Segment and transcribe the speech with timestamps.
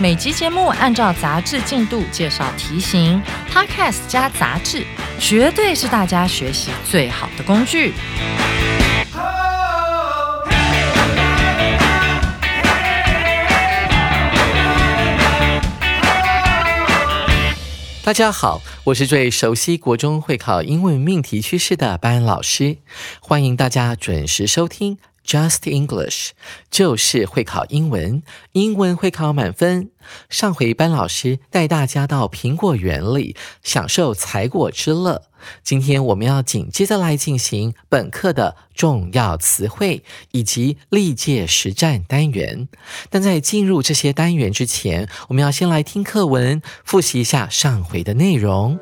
[0.00, 4.84] 每集节目按照杂志进度介绍题型，Podcast 加杂志，
[5.18, 7.92] 绝对是大家学习最好的工具。
[18.04, 22.78] 大家好，我是最熟悉国中会考英文命题趋势的班老师，
[23.20, 24.98] 欢迎大家准时收听
[25.32, 26.32] Just English，
[26.70, 29.88] 就是会考英文，英文会考满分。
[30.28, 35.22] 上回班老师带大家到苹果园里享受采果之乐。
[35.64, 42.68] 今天我们要紧接着来进行本课的重要词汇以及历届实战单元。
[43.08, 48.78] 但在进入这些单元之前，我们要先来听课文，复习一下上回的内容。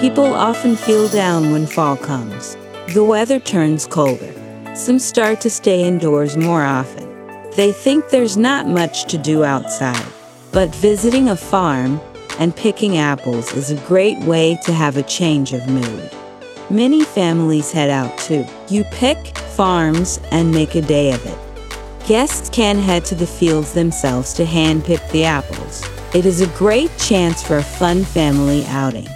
[0.00, 2.54] People often feel down when fall comes.
[2.92, 4.30] The weather turns colder.
[4.74, 7.08] Some start to stay indoors more often.
[7.56, 10.06] They think there's not much to do outside,
[10.52, 11.98] but visiting a farm
[12.38, 16.10] and picking apples is a great way to have a change of mood.
[16.68, 18.44] Many families head out too.
[18.68, 21.38] You pick farms and make a day of it.
[22.06, 25.82] Guests can head to the fields themselves to handpick the apples.
[26.14, 29.08] It is a great chance for a fun family outing.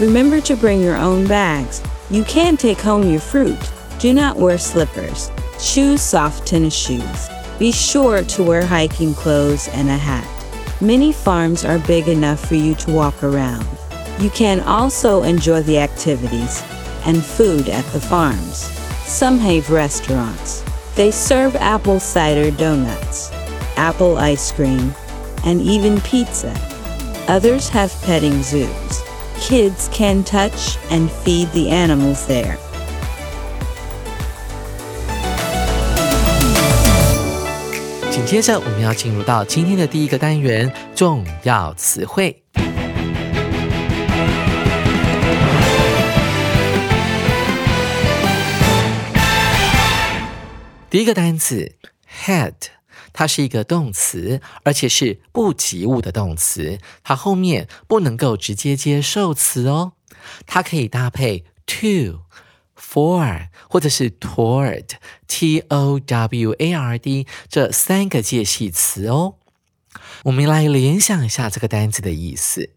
[0.00, 1.82] Remember to bring your own bags.
[2.08, 3.58] You can take home your fruit.
[3.98, 5.30] Do not wear slippers.
[5.62, 7.28] Choose soft tennis shoes.
[7.58, 10.26] Be sure to wear hiking clothes and a hat.
[10.80, 13.66] Many farms are big enough for you to walk around.
[14.18, 16.62] You can also enjoy the activities
[17.04, 18.56] and food at the farms.
[19.04, 20.64] Some have restaurants.
[20.94, 23.30] They serve apple cider donuts,
[23.76, 24.94] apple ice cream,
[25.44, 26.58] and even pizza.
[27.28, 28.99] Others have petting zoos.
[29.40, 32.56] Kids can touch and feed the animals there.
[38.10, 42.44] 紧接着，我们要进入到今天的第一个单元——重要词汇。
[50.88, 51.72] 第一个单词
[52.24, 52.54] head，
[53.20, 59.92] 它是一个动词，而且是不及物的动词，它后面不能够直接接受词哦，
[60.46, 62.22] 它可以搭配 to。
[62.74, 69.34] for 或者是 toward，t o w a r d 这三个介系词哦。
[70.24, 72.70] 我们来联想一下这个单词的意思。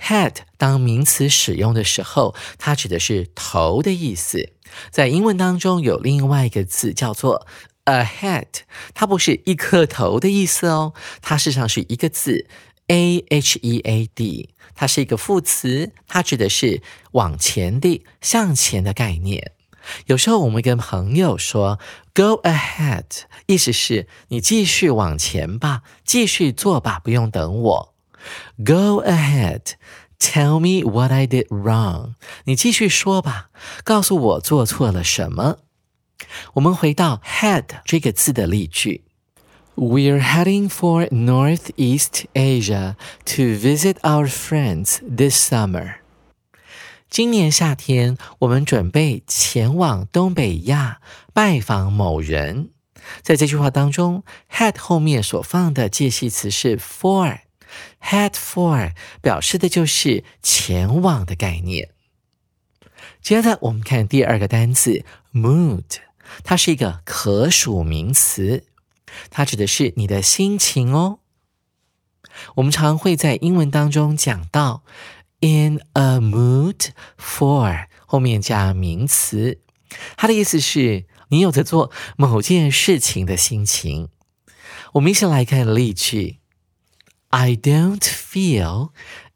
[0.00, 4.52] head 当名词使用的时候，它指的是头的意思。
[4.92, 7.46] 在英文当中有另外一个字叫做
[7.88, 8.46] a head，
[8.92, 12.46] 它不是一颗头的意思哦，它事实上是一个字
[12.88, 16.82] a h e a d，它是一个副词，它指的是
[17.12, 19.52] 往前的、向前的概念。
[20.04, 21.78] 有时候我们跟朋友说
[22.12, 27.94] “Go ahead”，意思是你继续往前吧，继续做吧，不用等我。
[28.62, 29.62] Go ahead,
[30.18, 32.16] tell me what I did wrong。
[32.44, 33.48] 你继续说吧，
[33.82, 35.60] 告诉我做错了什么。
[36.54, 39.02] 我们回到 “head” 这个字的例句
[39.74, 42.96] ：We're heading for Northeast Asia
[43.26, 45.96] to visit our friends this summer.
[47.08, 51.00] 今年夏天，我们准备前往东北亚
[51.32, 52.70] 拜访某人。
[53.22, 58.92] 在这句话当中，head 后面所放的介系词是 for，head for
[59.22, 61.88] 表示的就是前往的概念。
[63.22, 65.84] 接着，我们看第二个单词 mood，
[66.44, 68.64] 它是一个可数名词，
[69.30, 71.20] 它指的是你的心情哦。
[72.56, 74.82] 我们常会在英文当中讲到。
[75.40, 79.60] In a mood for 后面加名词，
[80.16, 84.08] 它的意思是你有着做某件事情的心情。
[84.94, 86.38] 我们一起来看例句
[87.28, 88.90] ：I don't feel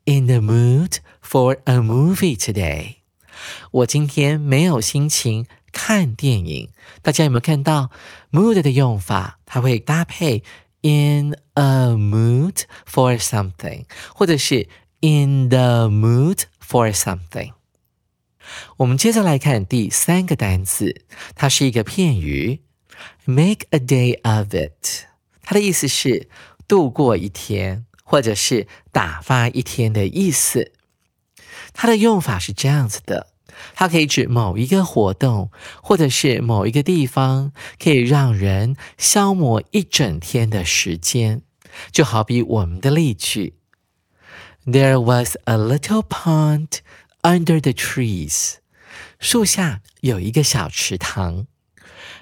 [0.06, 2.96] in the mood for a movie today。
[3.70, 6.71] 我今天没有心情看电影。
[7.02, 7.90] 大家有没有看到
[8.30, 9.38] mood 的用法？
[9.46, 10.42] 它会搭配
[10.82, 14.68] in a mood for something，或者是。
[15.04, 17.54] in the mood for something。
[18.76, 22.62] 我们接着来看第三个单词，它是一个片语
[23.24, 25.06] ，make a day of it。
[25.42, 26.28] 它的意思是
[26.68, 30.70] 度过一天，或者是打发一天的意思。
[31.72, 33.31] 它的用法是这样子的，
[33.74, 35.50] 它可以指某一个活动，
[35.82, 41.42] 或者是某一个地方，可以让人消磨一整天的时间。
[41.90, 43.54] 就好比我们的例句
[44.66, 46.68] ：There was a little pond
[47.22, 48.56] under the trees。
[49.18, 51.46] 树下有一个小池塘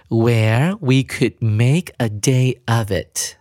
[0.08, 3.36] ，Where we could make a day of it。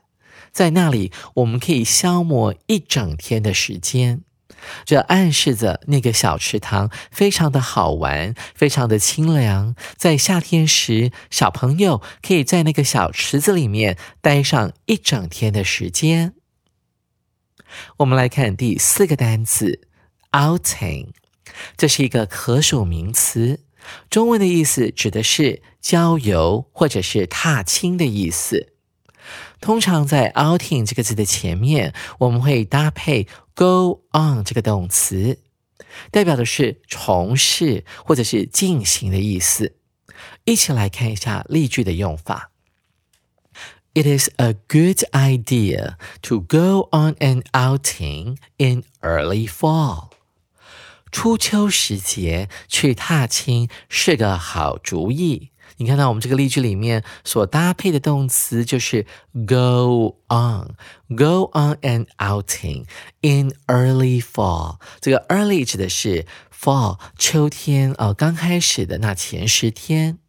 [0.52, 4.24] 在那里，我们可以消磨一整天的时间。
[4.86, 9.76] 这暗示着那个小池塘非常的好玩，非常的清凉。
[9.96, 16.34] 在夏天时，小朋友可以在那个小池子里面待上一整天的时间。
[17.98, 19.88] 我们来看第四个单词
[20.32, 21.10] ，outing，
[21.78, 23.62] 这是一个可数名词，
[24.10, 28.74] 中文的意思指的是郊游或者是踏青的意思。
[29.60, 35.40] 通常在 outing 这个字的前面，我们会搭配 go on 这个动词，
[36.12, 39.76] 代表的是从事或者是进行的意思。
[40.46, 42.52] 一起来看一下例句的用法。
[43.94, 50.10] It is a good idea to go on an outing in early fall.
[51.12, 55.50] 初秋时节去踏青是个好主意。
[55.80, 59.06] 你看到我们这个例句里面所搭配的动词就是
[59.48, 62.86] go on，go on an outing
[63.22, 64.78] in early fall。
[65.00, 70.20] 这个 early 指的是 fall 秋天哦，刚开始的那前十天。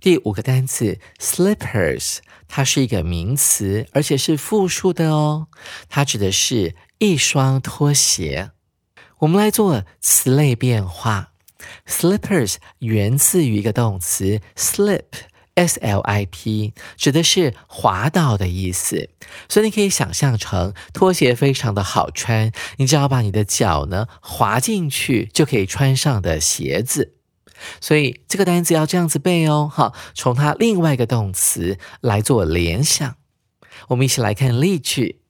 [0.00, 5.48] 第五个单词 slippers，它是一个名词，而且是复数的哦，
[5.88, 8.52] 它指的是一双拖鞋。
[9.18, 11.32] 我们来做词类变化。
[11.86, 19.10] Slippers 源自于一个动词 slip，s l i p，指的是滑倒的意思。
[19.48, 27.14] 所以你可以想象成拖鞋非常的好穿，你只要把你的脚呢滑进去就可以穿上的鞋子。
[27.80, 33.16] 所以这个单词要这样子背哦，好，从它另外一个动词来做联想。
[33.88, 35.20] 我们一起来看例句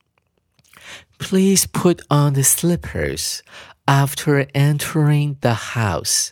[1.19, 3.41] ：Please put on the slippers
[3.87, 6.31] after entering the house.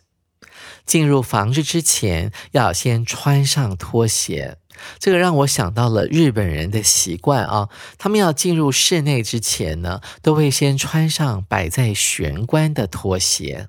[0.84, 4.56] 进入房子之前，要先穿上拖鞋。
[4.98, 7.68] 这个让我想到了日本人的习惯啊，
[7.98, 13.68] 他们要进入室内之前呢，都会先穿上摆在玄关的拖鞋。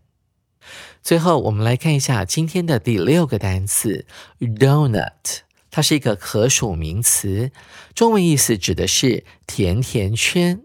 [1.03, 4.06] 最后，我们来看一下今天的第六个单词
[4.39, 7.51] “donut”，它是一个可数名词，
[7.94, 10.62] 中文意思指的是甜甜圈。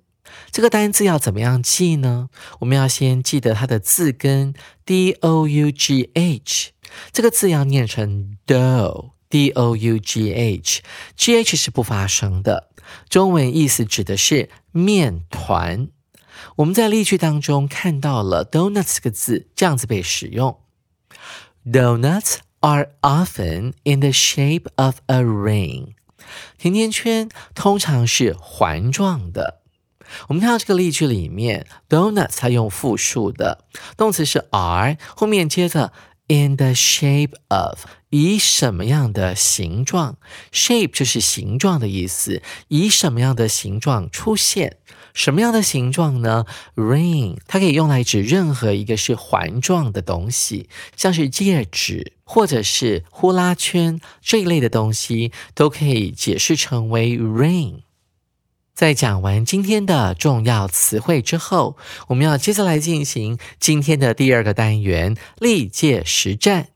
[0.50, 2.28] 这个单字要怎么样记呢？
[2.60, 4.54] 我们要先记得它的字根
[4.84, 6.70] d o u g h，
[7.12, 12.70] 这个字要念成 dough，d o u g h，g h 是不发声的。
[13.08, 15.88] 中文意思指的是面团。
[16.56, 20.58] 我们在例句当中看到了 donuts 这个字这样子被使用
[21.64, 25.94] ，Donuts are often in the shape of a ring。
[26.58, 29.57] 甜甜圈通常是环状的。
[30.28, 33.64] 我们看到这个例句里面，donuts 它用复数的
[33.96, 35.92] 动词是 are，后面接着
[36.28, 40.16] in the shape of，以什么样的形状
[40.52, 44.76] ？shape 就是形状的意思，以什么样的形状出现？
[45.14, 46.44] 什么样的形状呢
[46.76, 57.80] ？ring 它可以用来指任何一个是环状的东西，像是戒指或者是呼啦圈这一类的东西，都可以解释成为 ring。
[58.78, 66.68] 在讲完今天的重要词汇之后，我们要接下来进行今天的第二个单元——历届实战。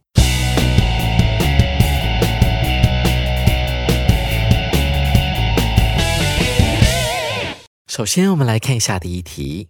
[7.86, 9.68] 首先，我们来看一下第一题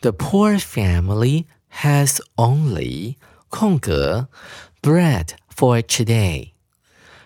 [0.00, 3.14] ：The poor family has only
[3.48, 4.26] 空格
[4.82, 6.48] bread for today。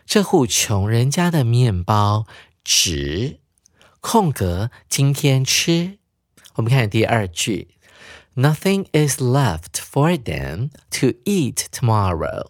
[0.05, 2.27] 这户穷人家的面包
[2.63, 3.41] 只。
[4.11, 5.99] 空格，今天吃。
[6.55, 7.69] 我们看第二句
[8.37, 12.47] ，Nothing is left for them to eat tomorrow。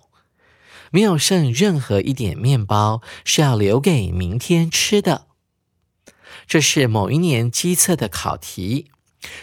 [0.93, 5.27] 没有剩任何一点面包是要留给明天吃的。
[6.47, 8.93] 这是某一年机测的考题，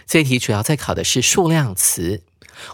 [0.08, 2.24] 这题主要在考的是数量词。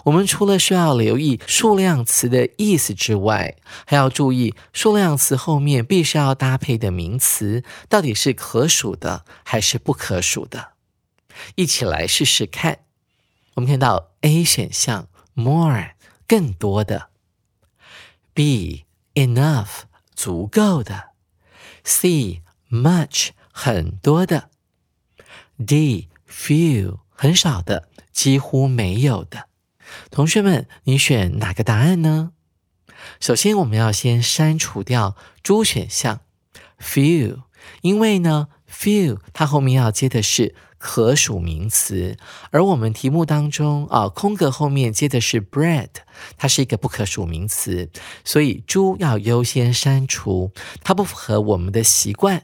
[0.06, 10.74] 我们除了需要留意数量词的意思之外，还要注意数量词后面必须要搭配的名词到底是可数的还是不可数的。
[11.56, 12.80] 一起来试试看。
[13.56, 15.92] 我们看到 A 选项 more
[16.28, 17.10] 更多的
[18.34, 18.84] ；B
[19.16, 19.82] enough
[20.16, 21.10] 足够的
[21.84, 24.50] ；C much 很多的
[25.60, 29.51] ；D few 很少的，几乎没有的。
[30.10, 32.32] 同学们，你选哪个答案呢？
[33.20, 36.22] 首先，我们要先删除掉猪选项
[36.80, 37.44] few，
[37.82, 42.18] 因为呢，few 它后面要接的是可数名词，
[42.52, 45.90] 而我们题目当中啊，空格后面接的是 bread，
[46.38, 47.90] 它是一个不可数名词，
[48.24, 50.52] 所以猪要优先删除，
[50.84, 52.44] 它不符合我们的习惯。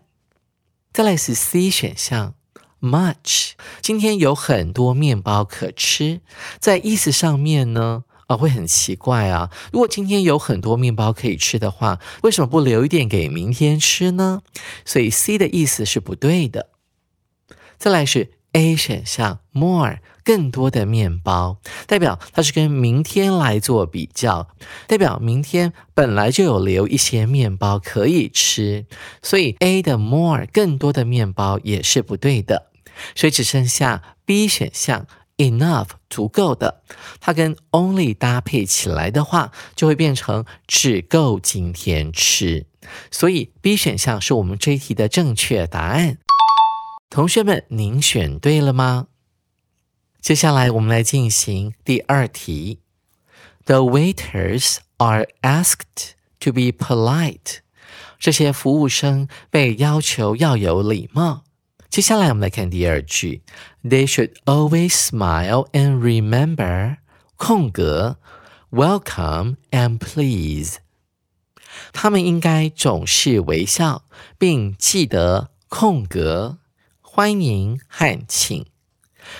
[0.91, 2.34] 再来是 C 选项
[2.81, 6.22] much，今天有很多面包可吃，
[6.60, 8.03] 在意思上面呢。
[8.27, 9.50] 啊，会很奇怪啊！
[9.72, 14.41] 如果今天有很多面包可以吃的话，为什么不留一点给明天吃呢？
[14.84, 16.67] 所以 C 的意思是不对的。
[17.77, 24.50] 再来是 A 选项，more 更多的面包，代表它是跟明天来做比较，
[24.86, 28.86] 代表明天本来就有留一些面包可以吃，
[29.22, 32.67] 所以 A 的 more 更多的面包也是不对的，
[33.15, 35.07] 所以只剩下 B 选项。
[35.38, 36.81] Enough 足够的，
[37.19, 42.65] 它跟 only 搭配起来的话，就会变成只够今天吃。
[43.12, 46.17] 所以 B 选项是我们这一题的正确答案。
[47.12, 49.10] 同学们，您选对了吗？
[50.26, 52.80] 接下来我们来进行第二题。
[53.64, 57.59] The waiters are asked to be polite。
[58.18, 61.44] 这些服务生被要求要有礼貌。
[61.90, 63.42] 接下来我们来看第二句，
[63.82, 66.99] They should always smile and remember
[67.37, 68.18] 空格
[68.71, 70.76] welcome and please。
[71.92, 74.04] 他们应该总是微笑，
[74.38, 76.59] 并记得空格
[77.00, 78.66] 欢迎和请。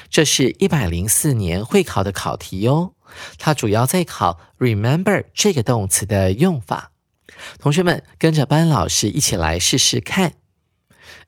[0.10, 2.94] 这是一百零四年会考的考题哦，
[3.38, 6.92] 它主要在考 remember 这个动词的用法。
[7.60, 10.34] 同学们跟着班老师一起来试试看。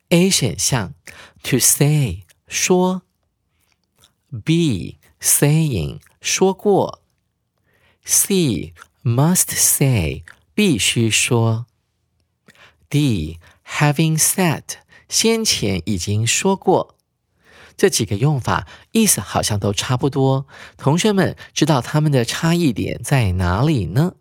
[0.10, 0.96] A 选项
[1.44, 3.04] ，to say 说
[4.32, 7.04] ；B saying 说过
[8.04, 8.74] ；C
[9.04, 10.24] must say
[10.56, 11.68] 必须说
[12.89, 13.38] ；D
[13.68, 14.63] having said
[15.08, 16.96] 先前已经说过。
[17.80, 20.46] 这几个用法意思好像都差不多，
[20.76, 24.16] 同学们知道它们的差异点在哪里呢？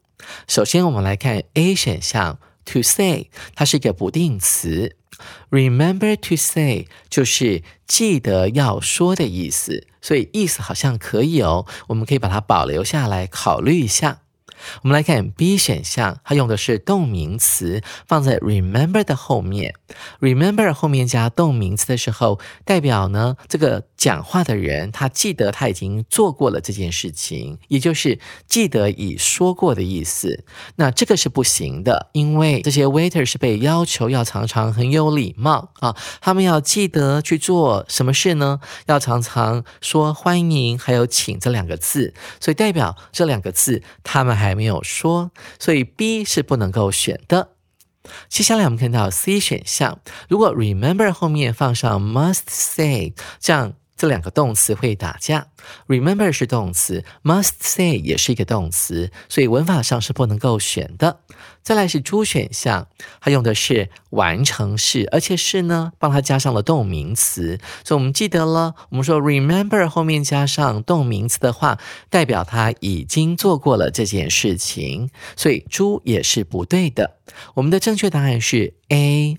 [0.46, 4.94] 首先，我们来看 A 选项，to say 它是一个不定词。
[5.50, 14.20] Remember to say 就是记得要说的意思，所以意思好像可以哦，我们可以把它保留下来考虑一下。
[14.82, 19.74] 我们来看 B 选项，它用的是动名词，放在 remember 的后面。
[20.20, 30.44] remember 后面加动名词的时候，代表呢这个讲话的人他记得他已经做过了这件事情，也就是记得已说过的意思。
[30.76, 38.60] 那这个是不行的，因为这些 waiter 是被要求要常常很有礼貌啊，他们要记得去做什么事呢？
[38.86, 44.47] 要常常说欢迎还有请这两个字，所以代表这两个字他们还。
[44.48, 47.50] 还没有说，所以 B 是不能够选的。
[48.28, 53.74] 接下来我们看到 C 选项，如果 remember 后面放上 must say，这样。
[53.98, 55.48] 这两个动词会打架。
[55.88, 61.20] Remember 是动词，must say 也是一个动词，所以文法上是不能够选的。
[61.62, 62.88] 再来是 D 选项，
[63.20, 68.74] 它用的是完成式，而且是呢帮它加上了动名词，所以我们记得了。
[68.88, 71.78] 我们说 remember 后面加上动名词的话，
[72.08, 77.18] 代表他已经做过了这件事情，所以 D 也是不对的。
[77.54, 79.36] 我们的正确答案是 A。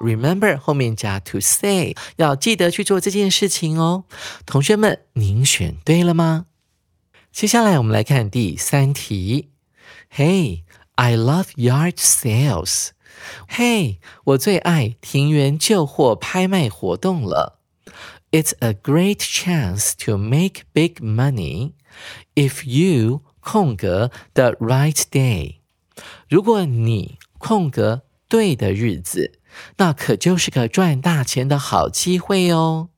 [0.00, 4.04] Remember 后面加 to say，要记得去做这件事情哦。
[4.44, 6.46] 同学们，您选对了吗？
[7.32, 9.50] 接下来我们来看第三题。
[10.14, 12.90] Hey，I love yard sales。
[13.48, 17.60] 嘿，我最爱庭园旧货拍卖活动了。
[18.30, 21.74] It's a great chance to make big money
[22.34, 25.58] if you 空格 the right day。
[26.28, 29.33] 如果你空格 对的日子。
[29.77, 32.89] 那可就是个赚大钱的好机会哦。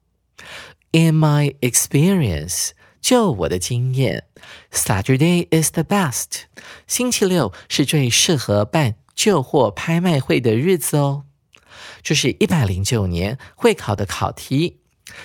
[0.92, 2.72] In my experience，
[3.02, 4.26] 就我的经验
[4.72, 6.44] ，Saturday is the best。
[6.86, 11.24] 星期六是最适合办旧货拍卖会的日子哦。
[12.04, 14.82] 这是一百零九年会考的考题，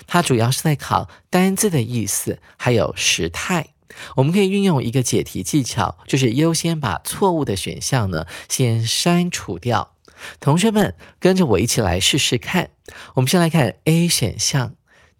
[0.07, 3.73] 它主要是在考单字的意思，还有时态。
[4.15, 9.96] 我们可以运用一个解题技巧，就是优先把错误的选项呢先删除掉。
[10.39, 12.71] 同学们，跟着我一起来试试看。
[13.15, 14.75] 我们先来看 A 选项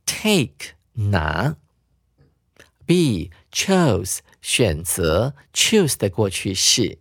[0.06, 1.56] ，take 拿
[2.86, 7.00] ；B chose 选择 choose 的过去式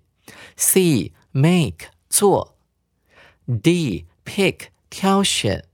[0.56, 2.56] ；C make 做
[3.46, 5.64] ；D pick 挑选。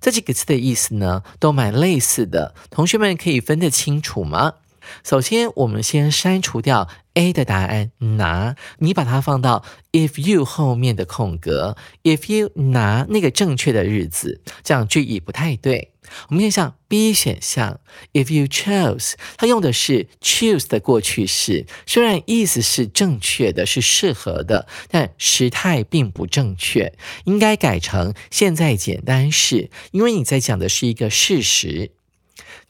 [0.00, 4.56] 这几个词的意思呢，都蛮类似的，同学们可以分得清楚吗？
[5.02, 15.92] 首先，我们先删除掉 A 的答案，拿你把它放到 if you 后面的空格，if you 拿那个正确的日子，这样句意不太对。
[16.28, 17.80] 我们看一下 B 选项
[18.12, 26.92] ，if you chose，它用的是 choose 的过去式，虽然意思是正确的，是适合的，但时态并不正确，
[27.24, 31.92] 应该改成现在简单式，因为你在讲的是一个事实。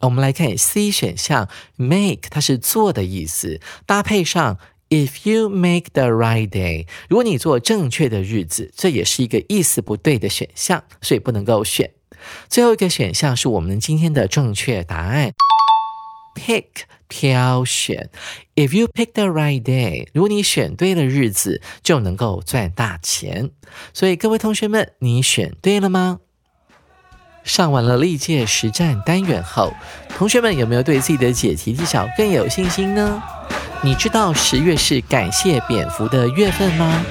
[0.04, 4.58] 我们来看 C 选项，make 它是做的意思，搭配上
[4.90, 11.90] if you make the right day，如果你做正确的日子，这也是一个意思不对的选项，所以不能够选。
[12.48, 15.32] 最后一个选项是我们今天的正确答案
[16.34, 16.64] ，pick
[17.08, 18.10] 挑选
[18.54, 23.50] ，if you pick the right day，如果你选对了日子，就能够赚大钱。
[23.92, 26.20] 所以各位同学们，你选对了吗？
[27.44, 29.72] 上完了历届实战单元后，
[30.16, 33.22] 同学们有没有对自己的解题技巧更有信心呢？
[33.82, 37.04] 你知道十月是感谢蝙蝠的月份吗？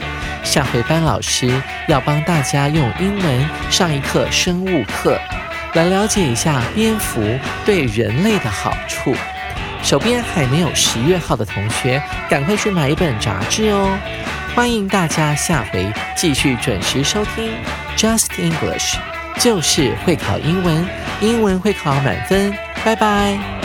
[0.44, 5.20] 下回班老师要帮大家用英文上一课生物课，
[5.76, 7.22] 来了解一下蝙蝠
[7.64, 9.16] 对人类的好处。
[9.84, 13.96] 手边还没有十月号的同学，赶快去买一本杂志哦！
[14.56, 17.52] 欢迎大家下回继续准时收听
[17.96, 19.13] Just English。
[19.40, 20.86] 就是会考英文，
[21.22, 23.63] 英文会考满分，拜拜。